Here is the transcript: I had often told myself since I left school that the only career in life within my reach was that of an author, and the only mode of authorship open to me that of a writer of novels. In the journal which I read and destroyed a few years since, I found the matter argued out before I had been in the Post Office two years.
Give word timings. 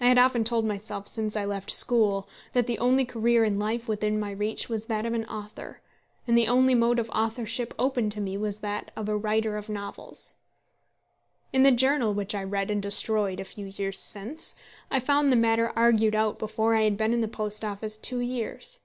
I 0.00 0.06
had 0.08 0.16
often 0.16 0.44
told 0.44 0.64
myself 0.64 1.06
since 1.06 1.36
I 1.36 1.44
left 1.44 1.70
school 1.70 2.26
that 2.54 2.66
the 2.66 2.78
only 2.78 3.04
career 3.04 3.44
in 3.44 3.58
life 3.58 3.86
within 3.86 4.18
my 4.18 4.30
reach 4.30 4.70
was 4.70 4.86
that 4.86 5.04
of 5.04 5.12
an 5.12 5.26
author, 5.26 5.82
and 6.26 6.38
the 6.38 6.48
only 6.48 6.74
mode 6.74 6.98
of 6.98 7.10
authorship 7.10 7.74
open 7.78 8.08
to 8.08 8.20
me 8.22 8.38
that 8.38 8.90
of 8.96 9.10
a 9.10 9.16
writer 9.18 9.58
of 9.58 9.68
novels. 9.68 10.38
In 11.52 11.64
the 11.64 11.70
journal 11.70 12.14
which 12.14 12.34
I 12.34 12.42
read 12.44 12.70
and 12.70 12.80
destroyed 12.80 13.40
a 13.40 13.44
few 13.44 13.66
years 13.66 13.98
since, 13.98 14.54
I 14.90 14.98
found 14.98 15.30
the 15.30 15.36
matter 15.36 15.70
argued 15.76 16.14
out 16.14 16.38
before 16.38 16.74
I 16.74 16.84
had 16.84 16.96
been 16.96 17.12
in 17.12 17.20
the 17.20 17.28
Post 17.28 17.62
Office 17.62 17.98
two 17.98 18.20
years. 18.20 18.80